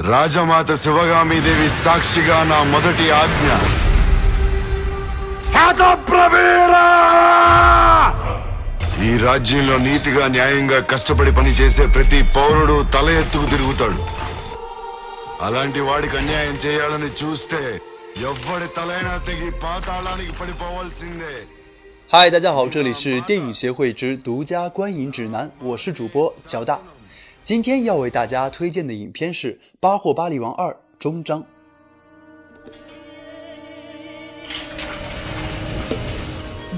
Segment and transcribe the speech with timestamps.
[0.00, 3.46] రాజమాత శివగామిదేవి సాక్షిగా నా మొదటి ఆజ్ఞ
[5.54, 6.82] హతప్రవీరా!
[9.06, 14.02] ఈ రాజ్యంలో నీతిగా న్యాయంగా కష్టపడి పనిచేసే ప్రతి పౌరుడు తల ఎత్తుకు తిరుగుతాడు
[15.46, 17.62] అలాంటి వాడికి అన్యాయం చేయాలని చూస్తే
[18.32, 21.34] ఎవ్వడి తలైనా తెగి పాతాళానికి పడిపోవాల్సిందే
[22.10, 26.78] 嗨，大家好，这里是电影协会之独家观影指南，我是主播乔大。
[27.44, 31.44] 今天要为大家推荐的影片是《巴霍巴利王二》终章。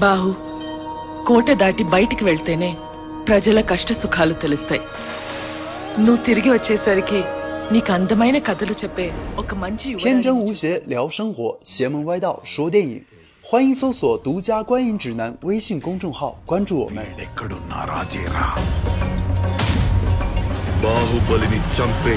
[0.03, 0.29] బాహు
[1.27, 2.69] కోట దాటి బయటికి వెళ్తేనే
[3.27, 4.83] ప్రజల కష్ట సుఖాలు తెలుస్తాయి
[6.03, 7.19] నువ్వు తిరిగి వచ్చేసరికి
[7.73, 9.07] నీకు అందమైన కథలు చెప్పే
[9.41, 10.61] ఒక మంచి 天 యువరాణి 真无邪
[10.93, 13.03] 聊生活，邪门歪道说电影。
[13.49, 17.05] 欢迎搜索“独家观影指南”微信公众号，关注我们。
[20.83, 22.15] ఎక్కడున్నారా చేరా బాహుబలిని చంపే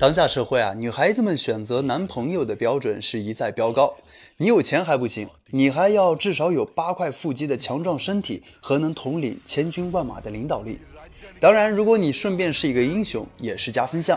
[0.00, 3.96] 当下社会啊，女孩子们选择男朋友的标准是一再飙高。
[4.36, 10.78] 你有钱还不行，你还要至少有八块腹肌的强壮身体和能统领千军万马的领导力。
[11.40, 14.16] 当然，如果你顺便是一个英雄，也是加分项。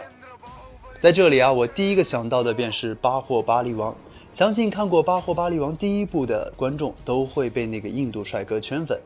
[1.01, 3.95] 在这里啊，我第一个想到的便是巴霍巴利王。
[4.31, 8.99] 相信看过《巴霍巴利王》第一部的观众都会被那个印度帅哥圈粉。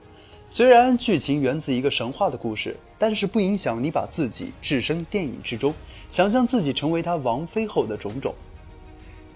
[0.53, 5.73] 虽然剧情源自一个神话的故事，但是不影响你把自己置身电影之中，
[6.09, 8.35] 想象自己成为他王妃后的种种。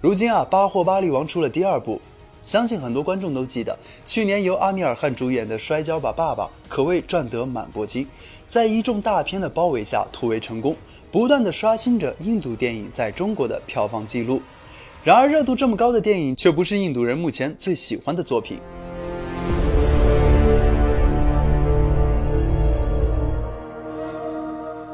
[0.00, 2.00] 如今啊，《巴霍巴利王》出了第二部，
[2.42, 8.08] 相信很多观众都记得，去年由阿米尔汗主演的《摔跤吧，爸爸》可谓赚得满钵金，
[8.50, 10.74] 在一众大片的包围下突围成功，
[11.12, 14.42] 不断的刷新着印度电影在中国的票房纪录。
[15.04, 18.58] 然而，热度这么高的电影却不是印度人目前最喜欢的作品。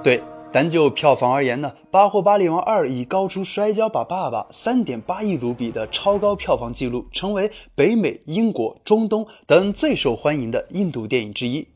[0.02, 11.68] 对，单就票房而言呢，《巴霍巴利王二》以高出《摔跤吧，爸爸》三点八亿卢比的超高票房纪录，成为北美、英国、中东等最受欢迎的印度电影之一。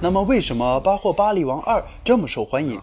[0.00, 2.80] 那么，为什么《巴霍巴利王二》这么受欢迎？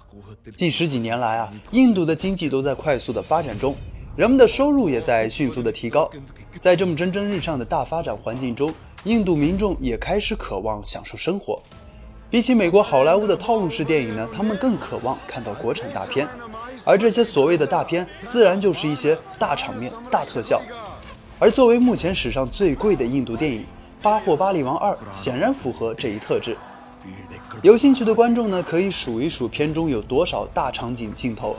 [0.56, 3.74] 近十几年来啊，印度的经济都在快速的发展中，
[4.16, 6.08] 人们的收入也在迅速的提高。
[6.62, 8.72] 在这么蒸蒸日上的大发展环境中，
[9.06, 11.60] 印度民众也开始渴望享受生活。
[12.28, 16.28] 比起美国好莱坞的套路式电影呢，他们更渴望看到国产大片，
[16.84, 20.60] 而这些所谓的大片，自然就是一些大场面、大特效。
[21.38, 23.62] 而作为目前史上最贵的印度电影，
[24.02, 26.58] 《巴霍巴利王二》显然符合这一特质。
[27.62, 31.56] 有兴趣的观众呢，可以数一数片中有多少大场景镜头，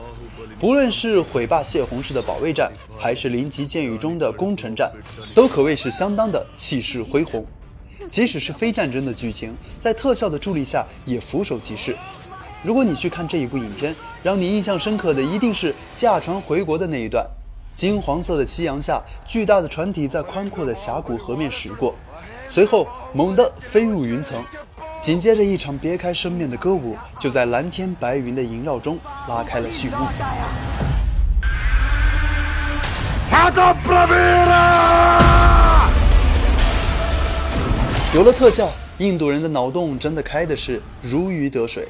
[0.59, 4.91] 不论是毁坝泄洪式的保卫战，还是临级箭雨中的攻城战，
[5.33, 7.47] 都可谓是相当的气势恢宏。
[8.11, 11.97] 即使是非战争的剧情，在特效的助力下也俯首即是。
[12.63, 17.27] 如果你去看这一部影片，让你印象深刻的一定是驾船回国的那一段。
[17.75, 21.95] 金黄色的夕阳下，巨大的船体在宽阔的峡谷河面驶过，
[22.49, 24.43] 随后猛地飞入云层，
[25.01, 29.97] 紧接着一场别开生面的歌舞就在蓝天白云的萦绕中拉开了序幕。
[38.15, 41.87] 有了特效印度人的脑洞真的开的是如鱼得水。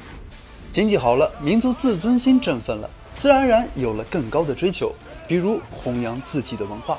[0.73, 4.93] 经济好了民族自尊心振奋了自然而然有了更高的追求
[5.27, 6.97] 比如弘扬自己的文化。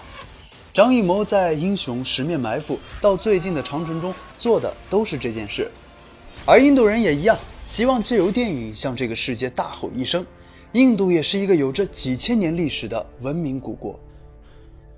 [0.72, 5.68] 张艺谋在英雄十面埋伏到最近的长城中做的都是这件事。
[6.46, 7.36] 而印度人也一样
[7.66, 10.24] 希望借由电影向这个世界大吼一声。
[10.72, 13.98] 印度也是一个有着几千年历史的文明古国。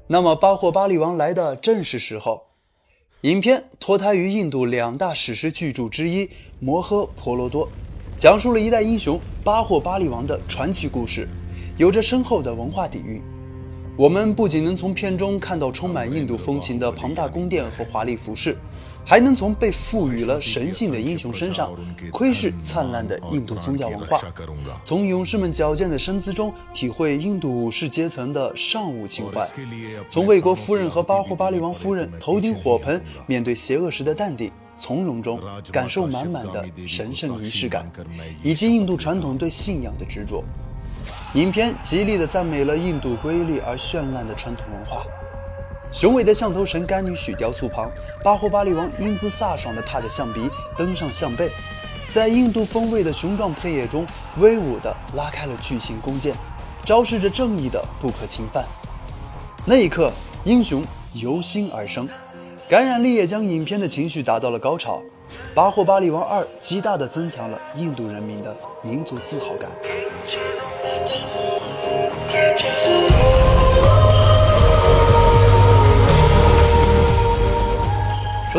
[0.07, 2.50] 那么巴霍巴利王来的正是时候
[3.23, 6.25] 影片脱胎于印度两大史诗巨著之一
[6.59, 7.67] 《摩诃婆罗多》，
[8.17, 11.29] 讲述了一代英雄巴霍巴利王的传奇故事，
[11.77, 13.21] 有着深厚的文化底蕴。
[13.95, 18.57] 我们不仅能从片中看到充满印度风情的庞大宫殿和华丽服饰，
[19.05, 21.73] 还能从被赋予了神性的英雄身上
[22.13, 24.21] 窥视灿烂的印度宗教文化，
[24.83, 29.49] 从勇士们矫健的身姿中体会印度武士阶层的尚武情怀，
[30.09, 35.41] 从卫国夫人和巴霍巴利王夫人头顶火盆面对邪恶时的淡定从容中，
[35.73, 37.91] 感受满满的神圣仪式感，
[38.43, 40.45] 以及印度传统对信仰的执着。
[41.35, 45.05] 影片极力地赞美了印度瑰丽而绚烂的传统文化。
[45.93, 47.91] 雄伟的象头神甘女许雕塑旁，
[48.23, 51.51] 巴霍巴利王英姿飒爽地踏着象鼻登上象背，
[52.15, 54.07] 在印度风味的雄壮配乐中，
[54.39, 56.33] 威武地拉开了巨型弓箭，
[56.85, 58.65] 昭示着正义的不可侵犯。
[59.67, 60.13] 那一刻，
[60.45, 60.85] 英雄
[61.15, 62.09] 由心而生，
[62.69, 65.03] 感染力也将影片的情绪达到了高潮。
[65.55, 69.69] 《巴霍巴利王二》极大地增强了印度人民的民族自豪感。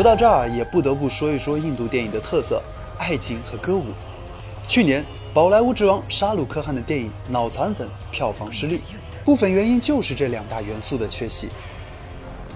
[0.02, 2.60] 说到这儿，也不得不说一说印度电影的特色——
[2.98, 3.84] 爱情和歌舞。
[4.66, 8.80] 去年，宝莱坞之王沙鲁克汗的电影《脑残粉》票房失利，
[9.24, 11.46] 部分原因就是这两大元素的缺席。《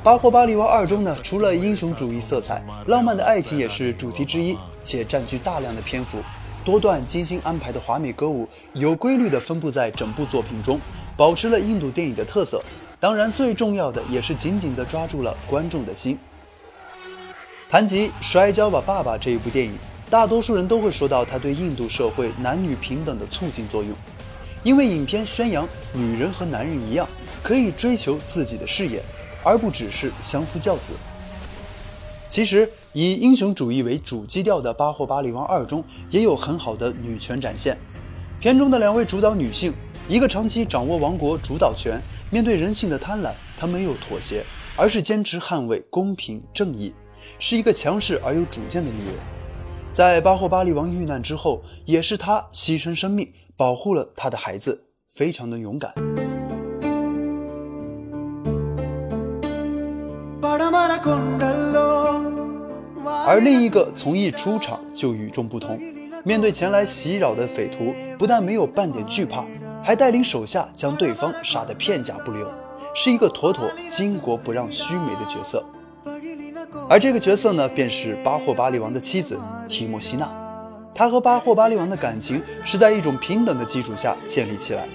[0.03, 6.19] 巴霍巴利王二》中呢，除了英雄主义色彩，浪漫的爱情也是主题之一，且占据大量的篇幅。
[6.65, 10.81] 多段精心安排的华美歌舞，有规律地分布在整部作品中，
[11.17, 12.61] 保持了印度电影的特色。
[12.99, 16.19] 当然，最重要的也是紧紧地抓住了观众的心。
[17.69, 19.77] 谈及《摔跤吧，爸爸》这一部电影，
[20.09, 23.93] 大多数人都会说到它对印度社会男女平等的促进作用，
[24.63, 27.09] 因为影片宣扬女人和男人一样，
[27.43, 29.03] 可以追求自己的事业，
[29.43, 30.93] 而不只是相夫教子。
[32.29, 37.77] 其实，以英雄主义为主基调的《巴霍巴利王二》中也有很好的女权展现。
[38.39, 39.75] 片中的两位主导女性，
[40.09, 44.45] 一个长期掌握王国主导权，面对人性的贪婪，她没有妥协，
[44.77, 46.95] 而是坚持捍卫公平正义。
[47.39, 49.15] 是一个强势而有主见的女人，
[49.93, 55.93] 在巴霍巴利王遇难之后，也是她牺牲生命保护了她的孩子，非常的勇敢。
[63.27, 65.79] 而另一个从一出场就与众不同，
[66.25, 69.45] 面对前来袭扰的匪徒，不但没有半点惧怕，
[69.85, 72.51] 还带领手下将对方杀得片甲不留，
[72.95, 75.63] 是一个妥妥巾帼不让须眉的角色。
[76.89, 80.29] 而这个角色呢，便是巴霍巴利王的妻子提莫西娜。
[80.95, 84.87] 她和巴霍巴利王的感情是在一种平等的基础下建立起来，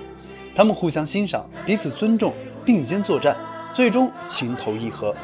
[0.55, 2.33] 他们互相欣赏，彼此尊重，
[2.65, 3.35] 并肩作战，
[3.73, 5.15] 最终情投意合。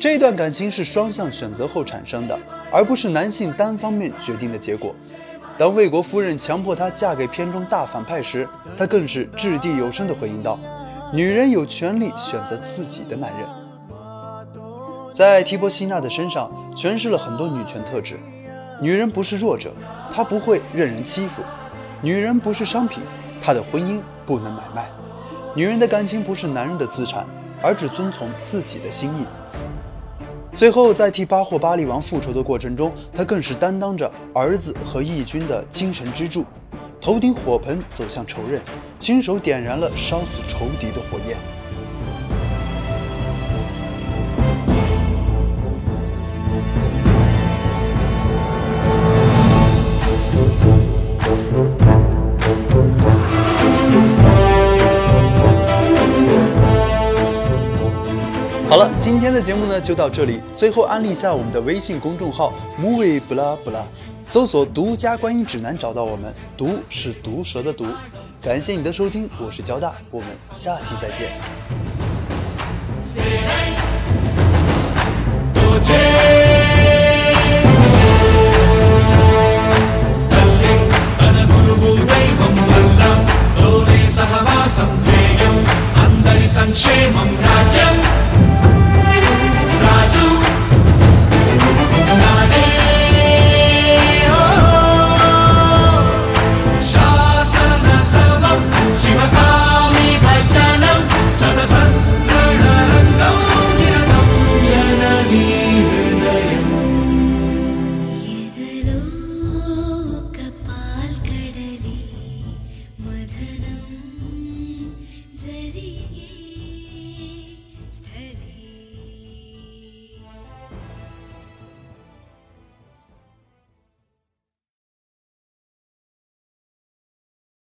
[0.00, 2.38] 这段感情是双向选择后产生的，
[2.70, 4.94] 而不是男性单方面决定的结果。
[5.56, 10.58] 当魏国夫人强迫她嫁给片中大反派时，她更是掷地有声地回应道
[11.14, 13.46] ：“女人有权利选择自己的男人。”
[15.14, 18.18] 在提波西娜的身上诠释了很多女权特质。
[18.82, 19.72] 女人不是弱者，
[20.12, 21.40] 她不会任人欺负；
[22.02, 23.00] 女人不是商品，
[23.40, 24.82] 她的婚姻不能买卖；
[25.54, 27.24] 女人的感情不是男人的资产，
[27.62, 29.24] 而只遵从自己的心意。
[30.56, 36.44] 最后，在替巴霍巴利王复仇的过程中，她更是担当着儿子和义军的精神支柱，
[37.00, 38.60] 头顶火盆走向仇人，
[38.98, 41.36] 亲手点燃了烧死仇敌的火焰。
[59.24, 60.38] 今天的节目呢就到这里。
[60.54, 63.82] 最后安利一下我们的微信公众号 movie 不拉不拉，
[64.26, 66.30] 搜索“独家观影指南”找到我们。
[66.58, 67.86] 毒是毒蛇的毒。
[68.42, 71.30] 感谢你的收听，我是交大，我们下期再见。